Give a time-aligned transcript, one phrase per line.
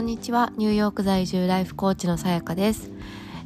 [0.00, 0.50] んにちは。
[0.56, 2.90] ニューヨーク在住ライフコーチのさやかです。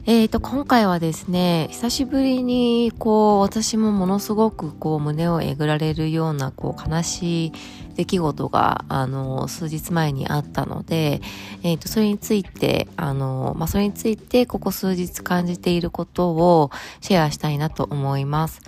[0.06, 7.52] えーと、今回はですね、久しぶりに、こう、私もものすごく、こう、胸をえぐられるような、こう、悲しい
[7.96, 11.22] 出来事が、あの、数日前にあったので、
[11.62, 18.61] えーと、それについて、あの、まあ、それについて、ここ数日感じていることをシェアしたいなと思います。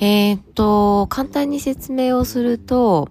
[0.00, 3.08] えーと、簡単に説明をすると、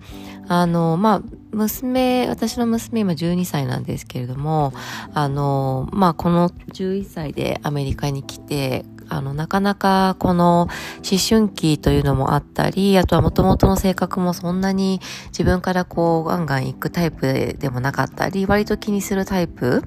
[0.47, 4.73] あの、まあ、娘、私の娘今12歳なんですけれども、
[5.13, 19.83] あの、まあ、この11歳でアメリカに来て、あの、なかなかこの思春期というのもあったり、あとは元々の性格もそんなに自分からこうガンガン行くタイプでもなかったり、割と気にするタイプ、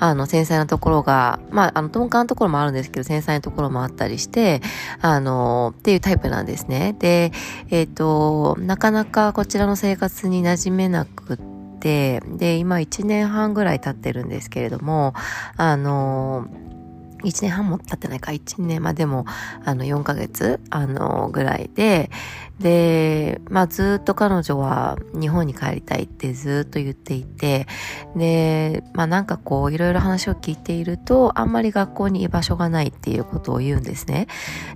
[0.00, 4.60] あの、繊細なところが、まあ、あの、鈍感なところもあるんですけど、繊細なところもあったりして、
[5.00, 6.96] あの、っていうタイプなんですね。
[6.98, 7.30] で、
[7.70, 11.38] えっ、ー、と、なかなかこちらの生活に馴染めなく
[11.84, 15.14] て、で、今1年半ぐらい経ってるんですけれども、
[15.56, 16.48] あの、
[17.24, 19.24] 1年半も経ってないか、1年、まあでも、
[19.64, 22.10] あの、4ヶ月、あの、ぐらいで、
[22.58, 27.66] で、まあずっと彼女は日本に帰りたいってずっと言っていて、
[28.14, 34.28] で、まあなんかこう、いろいろ話を聞いていると、あんまり学校に居場所がないっていうことを言うんですね。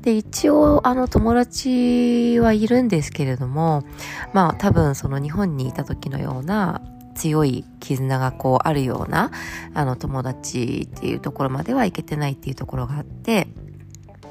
[0.03, 3.85] で、一応、あの、友達はいるんですけれども、
[4.33, 6.81] まあ多分その日本にいた時のような、
[7.19, 9.31] 強い絆がこうあるような
[9.75, 13.49] あの友達っていうところまではいけてないっていうところがあって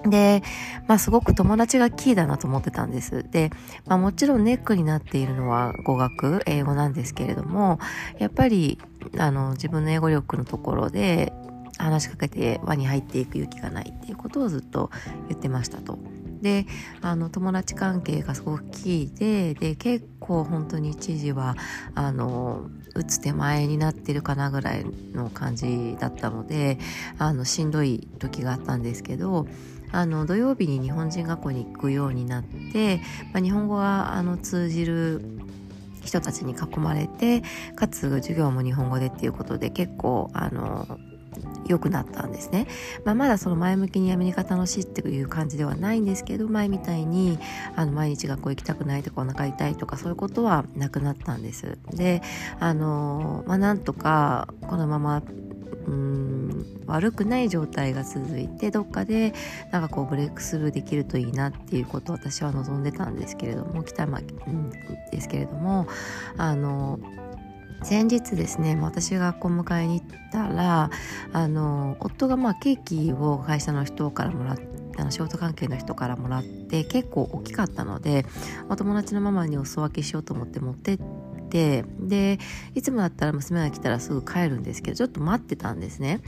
[0.09, 0.43] で、
[0.87, 3.25] まあすごく友達がキーだなと思ってたんです。
[3.29, 3.51] で、
[3.85, 7.79] まあもちろんネックになっているのは語学、英語なんですけれども、
[8.19, 8.79] やっぱり、
[9.17, 11.33] あの、自分の英語力のところで
[11.77, 14.89] 話しかけて輪に入っていく勇気がないっていうことをずっと
[15.29, 15.97] 言ってましたと。
[16.41, 16.65] で
[17.01, 21.55] あの友達関係がすごくキーでで結構本当に一時は
[21.95, 26.79] あの打つ手前になってるかなぐらいの感じだったので
[27.17, 29.47] あのしんどい時があったんですけど
[29.91, 32.97] あの土曜日に日本人学校に行くようになって、
[33.33, 35.21] まあ、日本語があの通じる
[36.03, 37.43] 人たちに囲まれて
[37.75, 40.99] かつ授業も日本語でっていうことで結構あの
[41.67, 42.67] 良くなったんですね。
[43.03, 47.39] まあ、まだその前向きにアメリカ楽しいっていう感じではないんですけど、前みたいに、
[47.75, 51.77] あの、毎日学校行きたくないとかお腹痛いとかそういうことはなくなったんです。
[51.91, 52.21] で、
[52.59, 55.21] あの、まあ、なんとかこのまま、
[55.87, 59.33] うん悪くない状態が続いてどっかで
[59.71, 65.87] なんかこうブレイクスルーできるといいなっていうことを私は望んでたんですけれども北山、うん、ですけれども
[66.37, 66.99] あの
[67.83, 70.89] 先日ですね私が学校迎えに行ったら
[71.33, 78.25] あの夫がまあケーキを会社の人からもらってあの仕事関係の人からもらって結構大きかったので
[78.67, 80.99] お友達のママにお裾分けしようと思って持ってっ
[81.49, 82.39] てで
[82.75, 86.21] いつもだったら娘が来たらすぐ帰るんですけどちょっと待ってたんですね。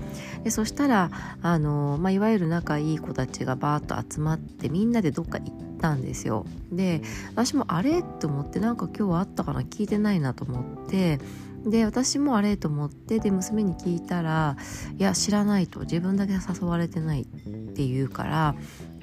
[0.43, 6.45] でそしたらあの、まあ、いわゆる仲いい子たちがバーッと集まってみんなでどっか行ったんですよ。
[6.71, 7.01] で
[7.35, 8.03] 私もあれ？
[8.03, 9.61] と思ってなんか今日はあったかな？
[9.61, 11.19] 聞いてないなと思って
[11.65, 14.57] で私もあれと思ってで娘に聞いたら
[14.97, 18.55] 「いや知らない」と自分だけ誘われてないって言うから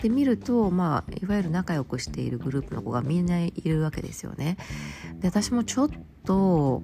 [0.02, 4.56] で見るとまあいわゆる仲良くしているグループの子がみんないるわけですよね。
[5.20, 5.90] で私もちょっ
[6.24, 6.82] と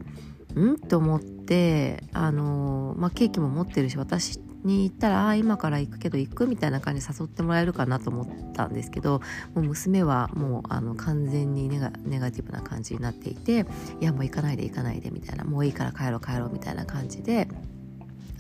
[0.55, 0.79] ん？
[0.79, 9.21] と思ってあの、まあ、ケーキも持ってるし私に行ったら「あ今から行くけど行く?」みたいな感じで誘ってもらえるかなと思ったんですけど
[9.55, 13.67] もう娘はもうあの完全にネガネガティブな感じになっていて
[14.01, 17.49] 「いやもう行かないで行かないで」みたいな「もういいから帰ろう帰ろう」みたいな感じで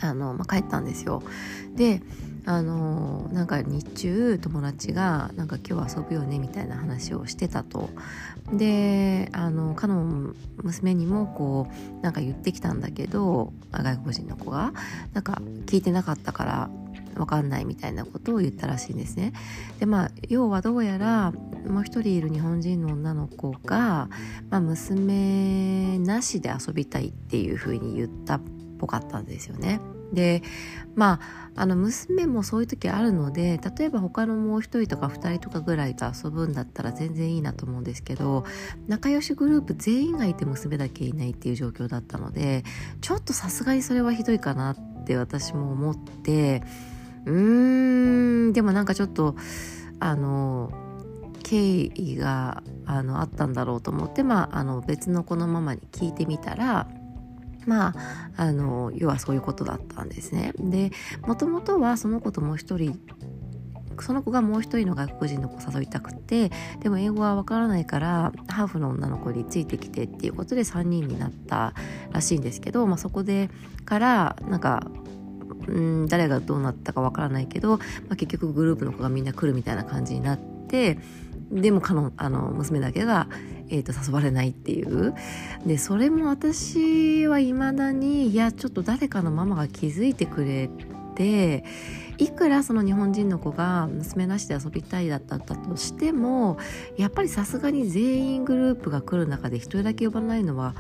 [0.00, 1.22] あの、まあ、帰ったんですよ。
[1.76, 2.02] で
[2.44, 7.90] あのなんか日中友達がなんか今日遊ぶよねみたいな話をしてたと。
[8.52, 11.68] であの彼の娘にもこ
[12.00, 14.72] うなんか言ってきたんだけど外国人の子が
[15.12, 16.70] なんか聞いてなかったから
[17.16, 19.32] わかんないみたいなことを言ったらしいんですね。
[19.78, 21.32] でまあ要はどうやら
[21.66, 24.08] もう一人いる日本人の女の子が、
[24.50, 28.40] まあ、娘なしで遊びたいっていうふうに言ったっ
[28.78, 29.80] ぽかったんですよね。
[30.12, 30.42] で
[30.94, 38.44] まああの娘もそういう時あるので例えば他のもう一人とか二人とかぐらいと遊ぶんだったら全然いいなと思うんですけど
[38.88, 42.64] 仲良しグループ全員がいて娘だけいないっていう状況だったので
[43.00, 46.62] ちょっとさすがにそれはひどいかなって私も思って
[47.26, 49.36] うーんでもなんかちょっと
[50.00, 50.72] あの
[51.42, 56.88] 経緯があのあったんだろうと思って、まあ、あの別の子のママに聞いてみたら
[57.66, 57.94] まあ、
[58.36, 60.52] あの要はそういうことだったんですね。
[60.58, 60.90] で
[61.26, 62.98] もともとはその子ともう一人
[64.00, 66.50] その子がもう一人の外国人の子を誘いたくて
[66.80, 71.74] でも英語はわからないからハーフの女の子についてきてっていうことで3人になった
[72.10, 73.50] らしいんですけど、まあ、そこで
[73.84, 74.86] からなんか
[75.68, 80.98] うん誰がどうなったかわからないけど、まあ、結局グループの子がみんな来るみたいな感じになって
[81.52, 83.28] でもかのあの娘だけが、
[83.72, 85.14] えーと、誘われないっていう。
[85.66, 90.68] でそれも私はいまだにいやちょっと誰かのママが気づいてくれ
[91.14, 91.64] て
[92.18, 96.58] いくらその日本人の子が娘なしで遊びたいだったとしても
[96.96, 100.74] やっぱりさすがに全員グループが来る中で一人だけ呼ばないのは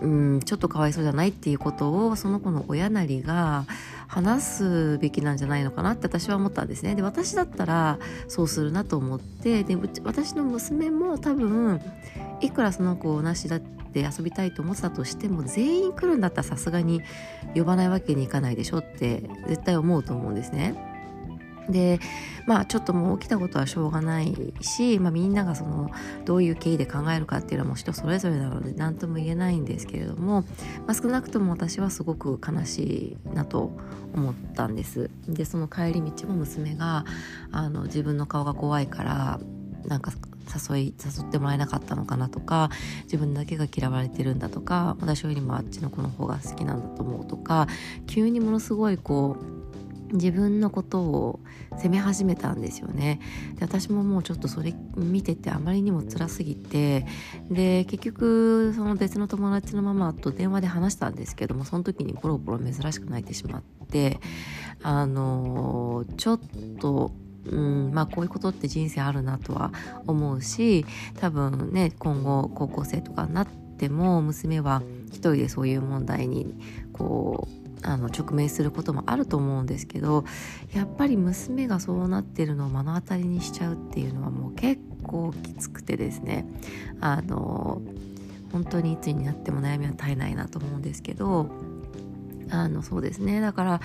[0.00, 3.66] うんちょっとかわいそうじゃないっていうことをその子の親なりが
[4.10, 11.80] 話すべきなんじゃないのかなって私は思ったんですねで私だったらそうするなと思ってで私の娘も多分
[12.40, 17.02] いくらその子なしだって遊びたいと思ってたとしても全員来るんだったらさすがに
[17.54, 20.89] 呼ばないわけにいかないでしょって絶対思うと思うんですね。
[21.70, 22.00] で
[22.46, 25.90] まあちょっともう起きたことはしょうがないし、まあ、みんながその
[26.24, 30.42] どういう経緯で考えるかっていうのはもう人それぞれなので何とも言えないんですけれども、
[30.86, 33.72] まあ、少なくとも私はすごく悲しいなと
[34.14, 35.10] 思ったんです。
[35.28, 37.04] でその帰り道も娘が
[37.52, 39.40] あの自分の顔が怖いから
[39.86, 40.12] なんか
[40.68, 42.70] 誘い誘ってもらえなかったのかなとか
[43.04, 47.68] 自分だけが嫌われてるんだとか私よりもあっちの子の方が好きなんだと思うとか
[48.06, 49.60] 急にものすごいこう
[50.12, 51.40] 自分のことを
[51.76, 53.20] 責め始めたんですよね。
[53.56, 57.06] で私ももうちょっとそれ見ててあまりにも辛すぎて
[57.50, 64.20] で結局その別の友達のママと電話で話したんですけどもその時にボロボロ珍しく泣いてしまって
[64.82, 66.40] あのちょっ
[66.80, 67.12] と
[67.46, 69.72] うんまあこういうことって人生あるなとは
[70.06, 70.84] 思うし
[71.18, 76.54] 多分ね今後高校生とかになっても娘は一人でそういう問題に
[76.92, 80.24] こうあの直面することもあると思うんですけど
[80.74, 86.46] やっぱり娘がそうなってるのを目の当たりにしちゃうっていうのはもう結構きつくてですね。
[87.00, 87.80] あの
[88.52, 91.46] 本当にいつになっても悩みは絶えないなと思うんですけど
[92.50, 93.40] あのそうですね。
[93.40, 93.80] だから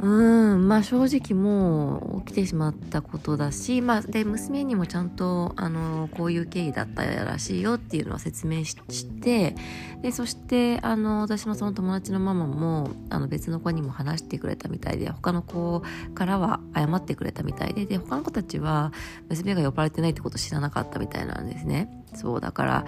[0.00, 8.76] うんまあ正直もう起きてしまったことだし、まあ、で娘にもちゃんとあのこういう経緯だったらしいよっていうのは説明し
[9.20, 9.56] て
[10.00, 15.82] でそしてあの私のその友達のママもあの別の子にも話してくれたみたいで他の子
[16.14, 18.92] からは謝ってくれたみたいでで他の子たちは
[19.28, 22.04] 娘が呼ばれてないってこと知らなかったみたいなんですね。
[22.14, 22.86] そうだから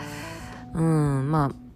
[0.75, 1.71] うんまあ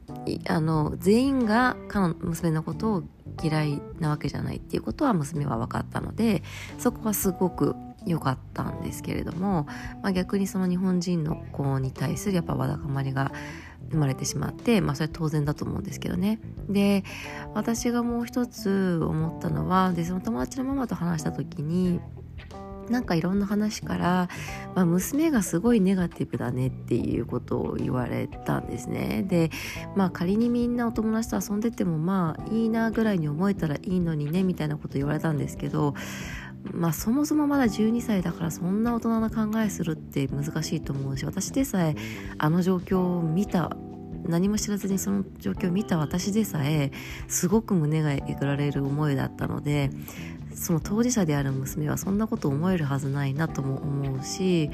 [0.46, 3.02] あの全員が彼の娘のことを
[3.42, 6.42] 嫌いなわけじゃないっていうことは娘は分かったので
[6.78, 7.74] そこはすごく
[8.06, 9.66] 良かったんですけれども、
[10.02, 13.32] まあ、逆にその日本人の子に対するやっぱわだかまりが
[13.90, 16.40] 生まれてしまって、まあ、それは当然だと思うんですけどね。
[16.68, 17.04] で
[17.54, 22.00] 私がもう一つ思ったのはでその友達のママと話した時に
[22.88, 24.28] なんかいろんな話から、
[24.74, 29.24] まあ、娘がすごいネガティブだねっていうことを言われたんですね。
[29.26, 29.50] で
[29.96, 35.94] まあ仮にみんなお友達と遊んでてもまあいいなぐらいに思えたらいいのにねみたいなこと言われたんですけど
[36.72, 41.94] まあそもそもまだ12歳だからそんな大人な考えするって難しいと思うし私でさえ
[42.38, 43.76] あの状況を見た
[44.26, 46.90] 何も知らずにその状況を見た私でさえ
[47.28, 49.90] すごく胸がえぐられる思いだったので
[50.54, 54.70] その当事者である娘はそんなこと思えるはずないなとも思うし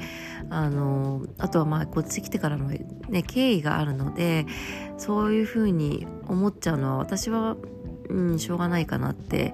[0.49, 4.45] あのあとはまあこっち来てからの、ね、経緯があるので
[4.97, 7.57] そういうふうに思っちゃうのは私は、
[8.09, 9.53] うん、しょうがないかなって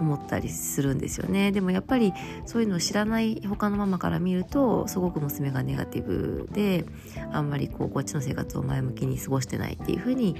[0.00, 1.52] 思ったりするんですよね。
[1.52, 2.12] でもやっぱり
[2.44, 6.84] そういうのを知らない他のママから見るとすごく娘がネガティブで
[7.32, 10.36] あんまりこうこっちの生活を前向きに過ごしてないっていうふうに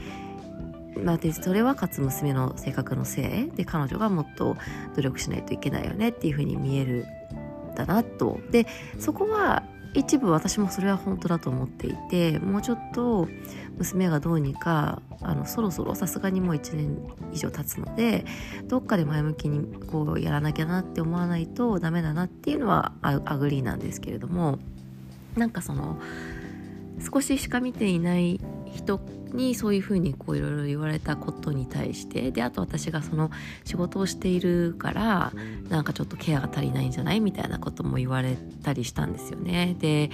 [1.04, 4.56] まあ、でそれはかつ娘の性格のせいで彼女がもっと
[4.94, 7.06] 努力しないといけないよねっていうふうに見える
[7.74, 8.40] だなと。
[8.50, 8.66] で
[8.98, 9.62] そこは
[9.94, 13.28] 一部私もそれは本当だと思っていてもうちょっと
[13.78, 16.98] 娘がどうにかあのそろそろさすがにもう1年
[17.32, 18.26] 以上経つので
[18.64, 24.58] どっかで前向きにこうやらなきゃなって思わないとダメだなっていうのは agree なんですけれども
[25.34, 25.98] なんかその
[27.00, 28.40] 少ししか見ていない
[28.76, 29.00] 人
[29.32, 33.30] にそういうふうにこういろいろ言われたことに対してであと私がその
[33.64, 35.32] 仕事をしているから
[35.68, 37.20] なんかちょっとケアが足りないんじゃない？
[37.20, 39.76] みたいなことも言われたりしたんですよね。
[39.80, 40.10] で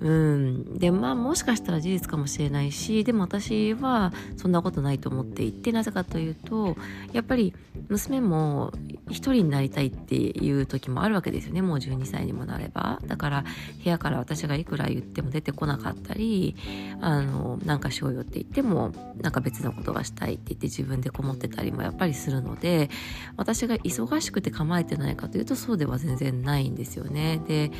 [0.00, 0.78] うん。
[0.78, 6.76] でまあもしかしたら事実かもしれないしでも私はそんなことないと思っていてなぜかというと
[7.12, 7.54] やっぱり
[7.88, 8.72] 娘も
[9.08, 13.00] 一人になりたいっていう時もあるわけですよねもう12歳にもなれば。
[13.06, 13.44] だから
[13.82, 16.56] 部屋から私がいくら言っても出てこなかったり
[17.00, 22.90] あのなんかしようよって言ってもなんか別のことがしたいって言って自分でこもってたりもやっぱりするので
[23.36, 27.40] 私が忙しくて構えてないかというとそうでは全然ないんですよね。
[27.46, 27.70] で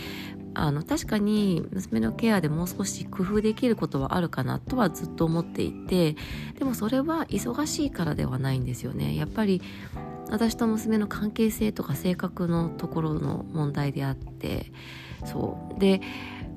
[0.55, 6.17] あの確かに娘のケアでもう少し工夫できることはあるかなとはずっと思っていて
[6.59, 9.17] でもそれは忙しいからではないんですよね。
[9.17, 9.63] やっぱり
[10.31, 14.73] 私と娘の関係性とか性格のところの問題であって
[15.25, 15.81] そう。
[15.81, 16.01] で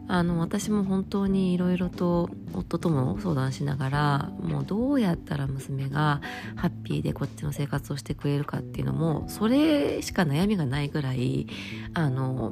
[0.07, 6.19] あの私も本当にいろいろと夫とも相談しながらもうどうやったら娘が
[6.57, 11.47] ハッピーでこっちの生活をしてくれるかっていうのもそれしか悩みがないぐらい
[11.93, 12.51] あの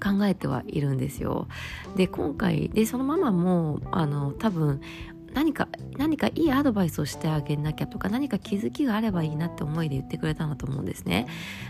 [0.00, 1.48] 考えてはいるんですよ。
[1.96, 4.80] で今回でそのママもあの多分
[5.34, 11.26] 何か何かいいアドバイスをしてあげなきゃとか何か気づきがあればいいなって思いで言ってくれたんだと思うんですね。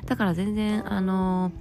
[0.07, 1.53] だから全然あの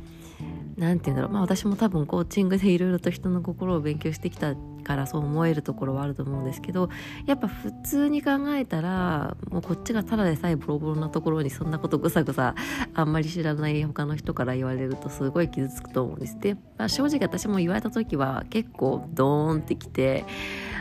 [0.78, 1.32] 何て言うんだろう。
[1.34, 6.90] まあ私も多分コーチングでいろいろと人の心を勉強してきたからそう思えるところはあると思うんですけど
[7.26, 12.56] やっぱ普通に考えたらもうこっちがただでさえボロボロなところにそんなことぐさぐさ
[12.94, 20.26] あんまり知らない他の人から言われるとすごい傷つくと思うんですで、まあ、正直私も言われた時は結構ドーンってきて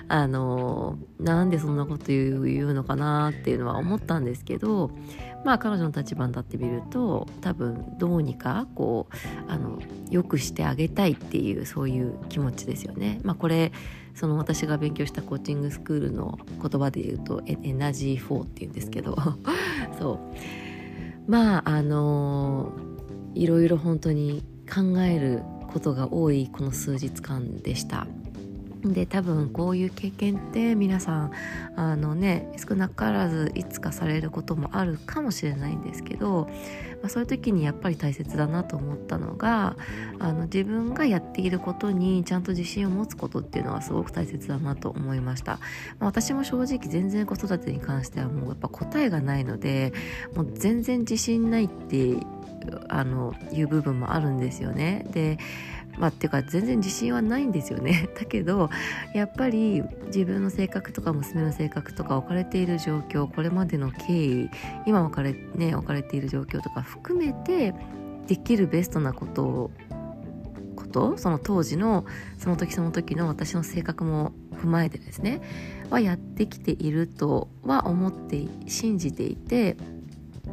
[0.08, 4.90] あのなんでそんなこと言うのかなっていうのは思ったんですけど
[5.44, 9.78] まあ彼女の立場に立ってみると多分どうにかこうあの
[10.10, 13.20] 良くしてあげたいっていうそういう気持ちですよね。
[13.22, 13.72] まあ、これ
[14.14, 19.16] その私が勉強したコーチングスクールの言葉で言うとエナジー4っていうんですけど
[19.98, 20.20] そ
[21.26, 22.72] うまああの
[23.34, 28.06] いろいろ本当に考えることが多いこの数日間でした。
[28.84, 31.32] で多分こういう経験って皆さん
[31.76, 36.48] あのね少なからずいつかされることもあるかもしれないんですけど、
[37.02, 39.76] まあ、そういう時にやっぱり大切だなと思ったのが
[40.20, 45.58] あの自分がやっていることにちゃんと自信を持つことっていうのはすごく大切だなと思いました、ま
[46.00, 49.92] あ、私も正直全然子育てに関してはもうやっぱ答えがないので
[50.34, 52.16] もう全然自信ないって
[52.88, 55.06] あのいう部分もあるんですよね。
[55.12, 55.38] で
[55.98, 58.08] まあっていうか全然自信はないんですよね。
[58.18, 58.70] だけど
[59.14, 64.50] やっぱり自分の性格とか娘の性格とか置かれている状況これまでの経緯
[64.86, 67.74] 今置かれ,、ね、置かれている状況とか含めて
[68.26, 69.70] できるベストなことを
[70.76, 72.06] ことその当時の
[72.38, 75.40] その時その時の私の性格も踏まえてですね
[75.90, 79.76] はやってきているとは思って信じていて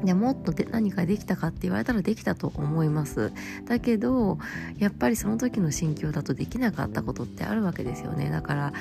[0.03, 3.31] でもっとで何かできたかって言われたらできたと思います。
[3.65, 4.37] だけど
[4.77, 8.29] やっぱりその時の心境だとできなかったことってあるわけですよね。
[8.29, 8.73] だから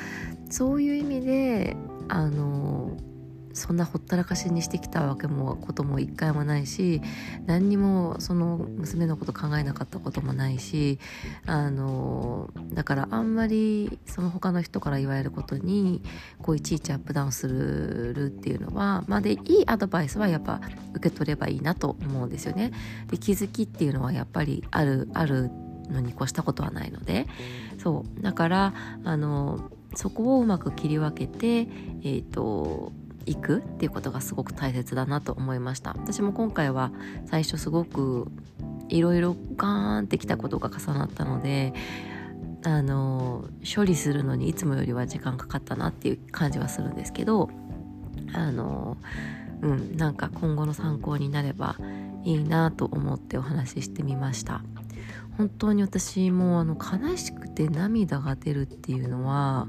[0.51, 1.77] そういう意味で
[2.09, 2.97] あの
[3.55, 7.01] そんなほったらかしにしてきたわけもことも一回もないし
[7.47, 10.99] 何にもその娘のこと考えなかったこともないし
[11.47, 16.03] あのだからあんまりその他の人から言われることに
[16.43, 20.61] こういちいちアップダウンするっていうのはまあでいいアドバイスはやっぱ
[20.95, 22.73] 受け取ればいいなと思うんですよね。
[23.09, 25.51] で気づきっていうのはやっぱりあるある
[25.89, 27.27] のに越したことはないので
[27.79, 32.93] そうだからあのそこをうまく切り分けてえっ、ー、と
[33.27, 35.91] いくっていうことがすごく大切だなと思いました。
[35.91, 36.93] 私も今回は
[37.27, 38.31] 最初すごく
[38.89, 41.73] いろいろガーンってきたことが重なったので
[42.65, 47.51] あの処理するのにいつもよりは時間かかったなっていう感じはするんですけど
[48.33, 48.97] あの
[49.63, 51.77] うんなんか今後の参考になれば
[52.25, 54.63] いいなと思ってお話ししてみました。
[55.37, 59.67] 本当に私もあの悲しくて涙が出るっていうのは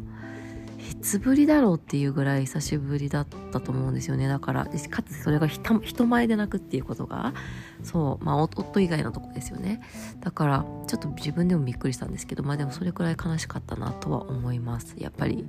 [1.05, 4.27] つぶりだろうっていうぐらい久しぶりだったと思うんですよね。
[4.27, 7.35] だからかつそれが人前で泣くっていうことが
[7.83, 9.81] そうまあ夫以外のとこですよね。
[10.21, 14.95] だからちょっと自分でもびっくりしたんですけどまあでもそれくらい悲しかったなとは思います。
[14.97, 15.45] やっぱり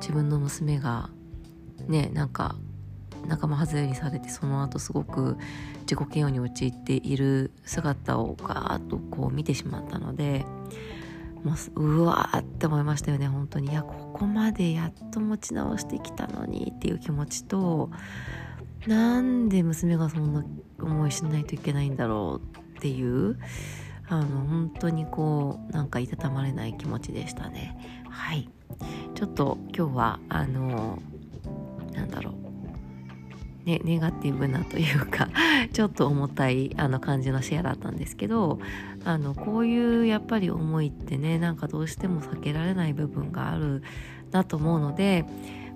[0.00, 1.10] 自分の娘が
[1.88, 2.54] ねなんか
[3.26, 5.36] 仲間外れにされてその後すごく
[5.80, 10.46] 自己嫌悪に陥っている姿をガーッとこう見てしまったので
[11.44, 13.70] もううわーって思いましたよね本当に。
[13.70, 17.90] いやここまでやっと持ち直してきたのにっていう気持ちと
[18.86, 20.44] なんで娘がそんな
[20.80, 23.38] 思いしないといけないんだろうっていう
[24.08, 28.04] あの本当にこうなんかいたたまれない気持ちでしたね。
[28.08, 28.48] はい。
[29.14, 31.00] ちょっと今日はあの
[31.92, 32.51] なんだろう。
[33.64, 35.28] ね、ネガティブなというか
[35.72, 38.58] ちょっと重たいあの感じのシェアだったんですけど
[39.04, 43.82] あのこういうやっぱり思いってねなんかどうしても避けられない部分がある
[44.32, 45.24] なと思うので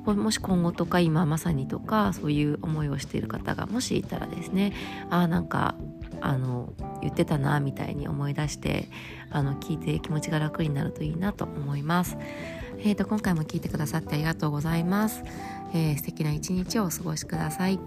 [0.04, 4.72] もし今後とか今まさにとかそういう思いをしている方がもしいたらですね
[5.10, 5.74] あなんか
[6.20, 8.88] あの言ってたなみたいに思い出して
[9.30, 12.16] あの聞いて気持ちが楽になるといいなと思います。
[12.78, 15.22] えーと、今回も聞いてくださってありがとうございます。
[15.74, 17.78] えー、素敵な一日をお過ごしください。